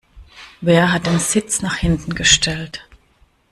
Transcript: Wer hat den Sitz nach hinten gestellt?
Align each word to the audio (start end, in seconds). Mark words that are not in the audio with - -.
Wer 0.61 0.91
hat 0.91 1.05
den 1.05 1.19
Sitz 1.19 1.61
nach 1.61 1.75
hinten 1.75 2.15
gestellt? 2.15 2.87